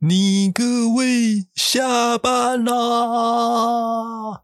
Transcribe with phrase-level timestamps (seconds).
[0.00, 4.42] 你各位下班啦！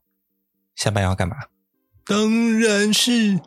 [0.75, 1.37] 下班要干嘛？
[2.04, 3.38] 当然是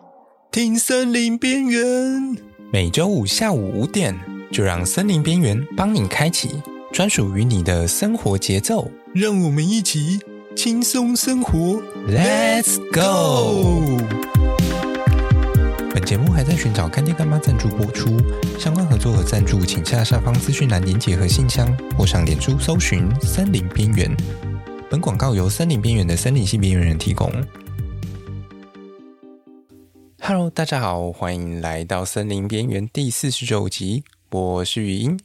[0.49, 2.37] 听森林边缘。
[2.71, 4.17] 每周五下午五点，
[4.53, 8.89] 就让森林边缘帮你开启专属于你的生活节奏。
[9.13, 10.17] 让我们一起
[10.55, 13.97] 轻松生活，Let's go！
[16.07, 18.17] 节目还在寻找干爹干妈赞助播出，
[18.57, 21.67] 相关合作和赞助，请下下方资讯栏连结和信箱，
[21.97, 24.15] 或上脸书搜寻“森林边缘”。
[24.89, 27.29] 本广告由森林边缘的森林系边缘人提供。
[30.21, 35.19] Hello，大家好，欢迎来到森林边缘第四十九集，我是语音。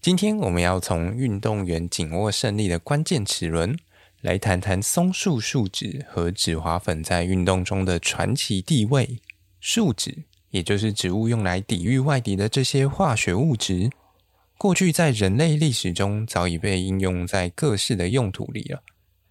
[0.00, 3.78] 今天我们要从运动员紧握胜利的关键齿轮，
[4.22, 9.20] 来谈谈松树树脂和脂滑粉在运动中的传奇地位。
[9.60, 13.90] 树脂，也就是植物用来抵御外敌的这些化学物质，
[14.56, 18.82] 过去在人类历史中早已被应用在各式的用途里了。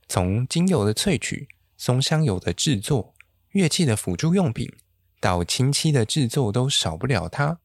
[0.08, 3.14] 从精油的萃取、松香油的制作、
[3.52, 4.72] 乐器的辅助用品，
[5.20, 7.60] 到清漆的制作，都少不了它。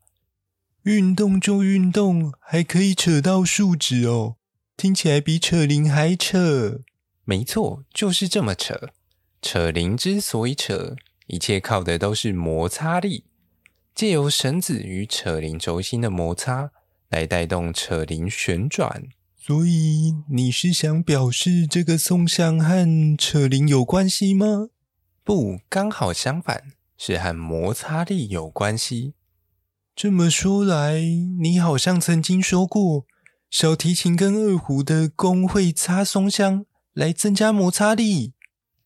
[0.82, 4.36] 运动就运动，还可以扯到树脂哦，
[4.76, 6.80] 听起来比扯铃还扯。
[7.24, 8.90] 没错，就是这么扯。
[9.40, 10.96] 扯铃之所以扯。
[11.32, 13.24] 一切靠的都是摩擦力，
[13.94, 16.70] 借由绳子与扯铃轴心的摩擦
[17.08, 19.04] 来带动扯铃旋转。
[19.34, 24.68] 所以你是想表示这个松香和扯铃有关系吗？
[25.24, 26.64] 不，刚好相反，
[26.98, 29.14] 是和摩擦力有关系。
[29.96, 31.00] 这么说来，
[31.40, 33.06] 你好像曾经说过，
[33.48, 38.34] 小提琴跟二胡的弓会擦松香来增加摩擦力。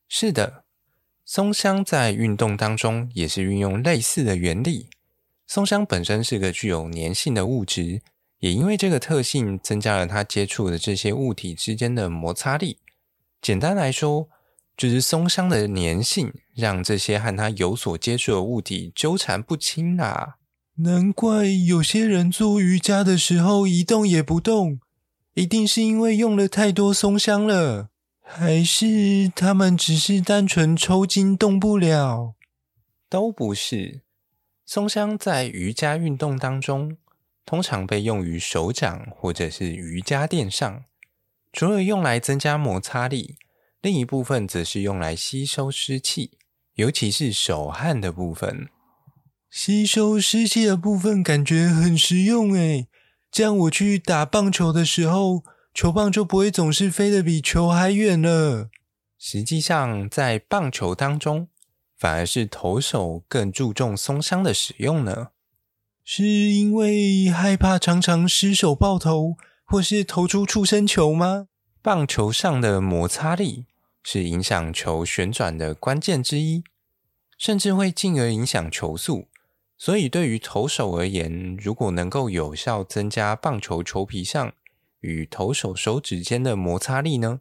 [0.09, 0.66] 是的。
[1.29, 4.87] 松香在运动当中也是运用类似的原理。
[5.45, 8.01] 松香本身是个具有粘性的物质，
[8.39, 12.79] 也因为这个特性，增加了它接触的这些物体之间的摩擦力。
[13.43, 14.29] 简单来说，
[14.77, 20.37] 就是松香的粘性让这些和它有所接触的物体纠缠不清啊。
[20.77, 24.79] 难怪有些人做瑜伽的时候一动也不动，
[25.35, 27.89] 一定是因为用了太多松香了。
[28.29, 32.35] 还是他们只是单纯抽筋动不了？
[33.09, 34.03] 都不是。
[34.67, 36.99] 松香在瑜伽运动当中，
[37.47, 40.85] 通常被用于手掌或者是瑜伽垫上。
[41.53, 43.37] 除了用来增加摩擦力，
[43.81, 46.33] 另一部分则是用来吸收湿气，
[46.75, 48.69] 尤其是手汗的部分。
[49.49, 52.89] 吸收湿气的部分感觉很实用诶，
[53.31, 55.45] 这样我去打棒球的时候。
[55.77, 58.71] 球棒就不会总是飞得比球还远了。
[59.19, 61.49] 实际上，在棒球当中，
[61.99, 65.29] 反而是投手更注重松香的使用呢。
[66.03, 69.37] 是因为害怕常常失手爆头，
[69.67, 71.49] 或是投出触身球吗？
[71.83, 73.67] 棒球上的摩擦力
[74.03, 76.65] 是影响球旋转的关键之一，
[77.37, 79.29] 甚至会进而影响球速。
[79.77, 84.55] 所以，对于投手而言，如果能够有效增加棒球球皮上
[85.07, 87.41] 与投手手指间的摩擦力呢，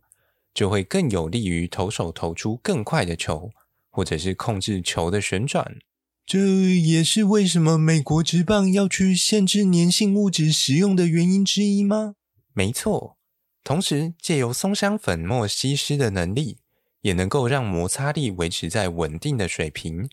[0.54, 3.50] 就会更有利于投手投出更快的球，
[3.90, 5.78] 或者是控制球的旋转。
[6.26, 12.16] 这也是为什么美国职棒要去限制粘性物质使用的原因之一吗？
[12.54, 13.18] 没错。
[13.64, 16.60] 同时，借由松香粉末吸湿的能力，
[17.02, 20.08] 也能够让摩擦力维持在稳定的水平，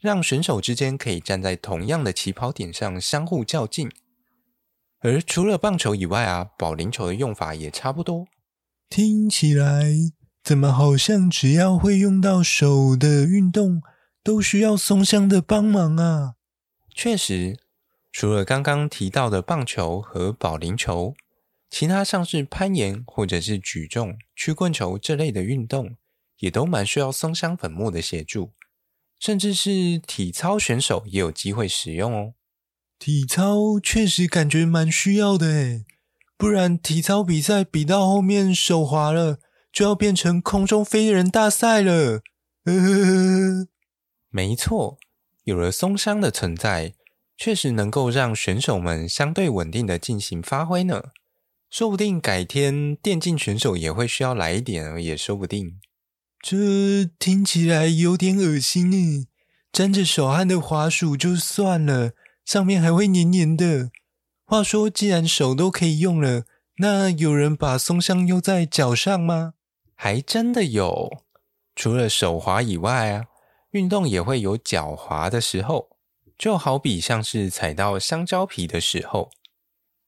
[0.00, 3.90] 让选手之间可以站在同样的起跑点上相互较劲。
[5.00, 8.26] 而除了棒球以外啊，保龄球的用法也差不多。
[8.88, 9.92] 听起来
[10.42, 13.80] 怎么好像只要会用到手的运动，
[14.24, 16.34] 都需要松香的帮忙啊？
[16.94, 17.58] 确实，
[18.10, 21.14] 除了刚刚提到的棒球和保龄球，
[21.70, 25.96] 其他像是攀岩或者是举重、曲棍球这类的运动，
[26.38, 28.52] 也都蛮需要松香粉末的协助，
[29.20, 32.32] 甚至是体操选手也有机会使用哦。
[32.98, 35.84] 体操确实感觉蛮需要的诶，
[36.36, 39.38] 不然体操比赛比到后面手滑了，
[39.72, 42.22] 就要变成空中飞人大赛了。
[42.64, 43.68] 呵呵呵。
[44.30, 44.98] 没错，
[45.44, 46.94] 有了松香的存在，
[47.36, 51.02] 确实能够让选手们相对稳定的进行发挥呢。
[51.70, 55.78] 说不定改天电竞选手也会需要来一点，也说不定。
[56.42, 59.28] 这听起来有点恶心诶，
[59.72, 62.12] 沾着手汗的滑鼠就算了。
[62.48, 63.90] 上面还会黏黏的。
[64.46, 66.44] 话说，既然手都可以用了，
[66.78, 69.52] 那有人把松香用在脚上吗？
[69.94, 71.24] 还真的有。
[71.76, 73.26] 除了手滑以外啊，
[73.72, 75.90] 运动也会有脚滑的时候，
[76.38, 79.28] 就好比像是踩到香蕉皮的时候。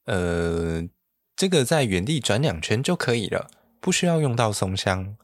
[0.06, 0.88] 呃，
[1.36, 3.50] 这个在原地转两圈就可以了，
[3.82, 5.14] 不需要用到松香。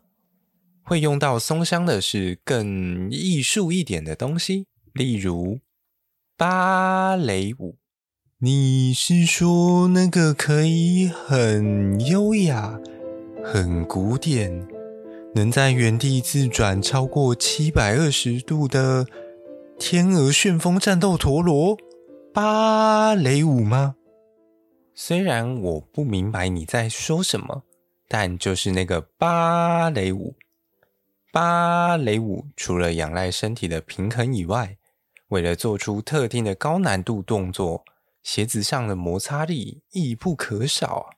[0.83, 5.61] 会用到松香的是更艺术一点的东西，例如
[6.39, 7.79] 芭蕾舞。
[8.41, 12.79] 你是说那个可以很优雅、
[13.43, 14.69] 很古典，
[15.35, 19.07] 能在原地自转超过七百二十度的
[19.79, 21.75] 天鹅旋风战斗陀螺
[22.35, 23.95] 芭蕾舞吗？
[24.95, 27.63] 虽然我不明白你在说什么，
[28.09, 30.35] 但就是那个芭蕾舞。
[31.33, 34.77] 芭蕾舞除了仰赖身体的平衡以外，
[35.29, 37.85] 为了做出特定的高难度动作，
[38.23, 41.11] 鞋子上的摩擦力亦不可少。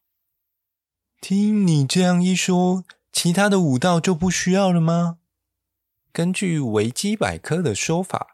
[1.20, 5.19] 听你这样一说，其他的舞蹈就不需要了吗？
[6.12, 8.28] 根据维基百科的说法，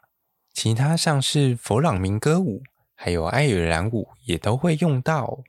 [0.53, 2.63] 其他像是佛朗明哥舞，
[2.95, 5.39] 还有爱尔兰舞也都会用到。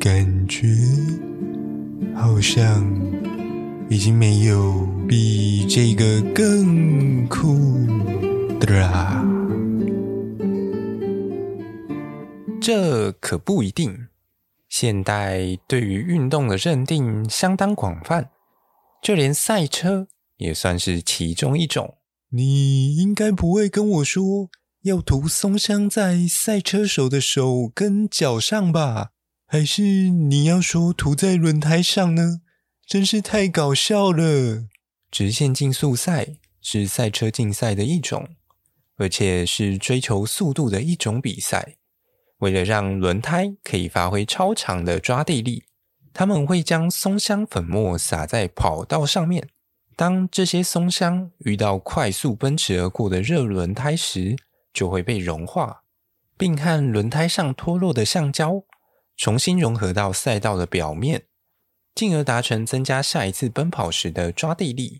[0.00, 0.66] 感觉
[2.14, 2.84] 好像
[3.94, 7.54] 已经没有比这个更酷
[8.58, 9.24] 的啦。
[12.60, 14.08] 这可不一定。
[14.68, 18.30] 现代对于运动的认定相当广泛，
[19.00, 20.08] 就连赛车
[20.38, 21.98] 也算是其中一种。
[22.30, 24.50] 你应该不会跟我说
[24.82, 29.10] 要涂松香在赛车手的手跟脚上吧？
[29.46, 32.40] 还是你要说涂在轮胎上呢？
[32.86, 34.68] 真是太搞笑了！
[35.10, 38.28] 直线竞速赛是赛车竞赛的一种，
[38.96, 41.76] 而且是追求速度的一种比赛。
[42.38, 45.64] 为了让轮胎可以发挥超强的抓地力，
[46.12, 49.48] 他们会将松香粉末撒在跑道上面。
[49.96, 54.36] 当这些松香遇到快速奔驰而过的热轮胎时，
[54.72, 55.84] 就会被融化，
[56.36, 58.64] 并和轮胎上脱落的橡胶
[59.16, 61.22] 重新融合到赛道的表面，
[61.94, 64.98] 进而达成增加下一次奔跑时的抓地力。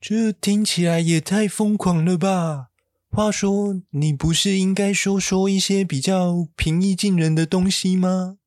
[0.00, 2.68] 这听起来也太疯狂了吧！
[3.10, 8.38] 话说，你不是应该说说一些比较平易近人的东西吗？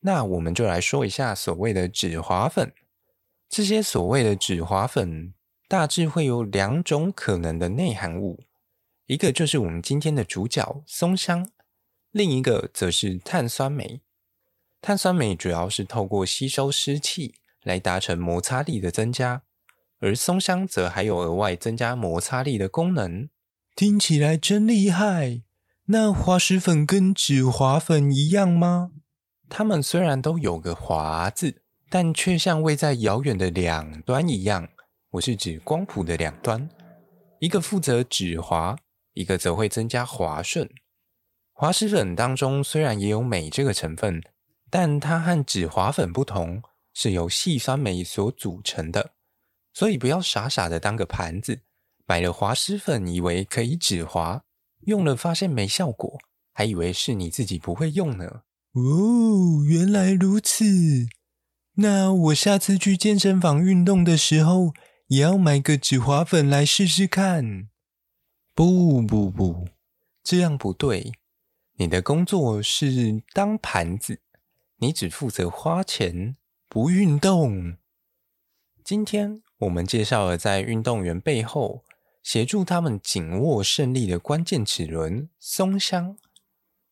[0.00, 2.72] 那我们就来说一下所谓的止滑粉。
[3.48, 5.32] 这些所谓的止滑粉，
[5.68, 8.44] 大致会有两种可能的内含物，
[9.06, 11.48] 一个就是我们今天的主角松香，
[12.10, 14.02] 另一个则是碳酸镁。
[14.86, 17.34] 碳酸镁主要是透过吸收湿气
[17.64, 19.42] 来达成摩擦力的增加，
[19.98, 23.28] 而松香则还有额外增加摩擦力的功能。
[23.74, 25.42] 听起来真厉害！
[25.86, 28.92] 那滑石粉跟止滑粉一样吗？
[29.48, 34.68] 它们虽然都有个“滑”字，但却像位在遥远的两端一样。
[35.14, 36.68] 我是指光谱的两端，
[37.40, 38.78] 一个负责止滑，
[39.14, 40.70] 一个则会增加滑顺。
[41.52, 44.22] 滑石粉当中虽然也有镁这个成分。
[44.70, 49.12] 但它和止滑粉不同，是由细酸镁所组成的，
[49.72, 51.60] 所以不要傻傻的当个盘子，
[52.06, 54.42] 买了滑石粉以为可以止滑，
[54.86, 56.18] 用了发现没效果，
[56.52, 58.42] 还以为是你自己不会用呢。
[58.72, 60.64] 哦，原来如此。
[61.76, 64.72] 那我下次去健身房运动的时候，
[65.08, 67.68] 也要买个止滑粉来试试看。
[68.54, 69.68] 不不不，
[70.22, 71.12] 这样不对。
[71.78, 74.20] 你的工作是当盘子。
[74.78, 76.36] 你只负责花钱，
[76.68, 77.78] 不运动。
[78.84, 81.82] 今天我们介绍了在运动员背后
[82.22, 86.18] 协助他们紧握胜利的关键齿轮——松香，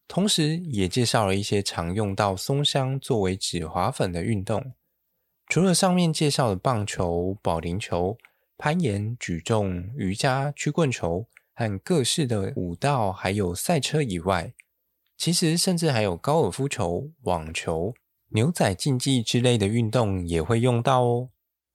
[0.08, 4.72] 同时也介绍了一些常用到松香作为止滑粉的运动。
[5.48, 8.16] 除了上面介绍的棒球、保龄球、
[8.56, 14.54] 攀岩、举重、瑜伽、曲棍球和各式的舞蹈，还有赛车以外，
[15.24, 17.94] 其实，甚至还有高尔夫球、网球、
[18.32, 21.30] 牛仔竞技之类的运动也会用到哦。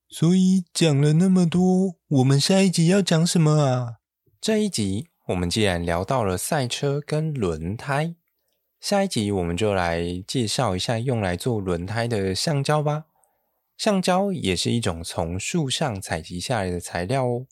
[0.08, 3.94] 所以讲了那么多，我们下一集要讲什么啊？
[4.40, 8.14] 这一集我们既然聊到了赛车跟轮胎，
[8.80, 13.06] 下一集我们就来介绍一下用来做轮胎的橡胶吧。
[13.76, 17.46] 橡胶也是一种从树上采集下来的材料哦。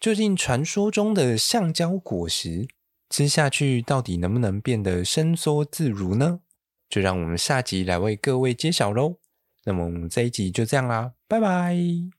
[0.00, 2.66] 究竟传说中的橡胶果实，
[3.08, 6.40] 吃下去到底能不能变得伸缩自如呢？
[6.88, 9.16] 就让我们下集来为各位揭晓喽。
[9.64, 12.15] 那么我们这一集就这样啦，拜拜。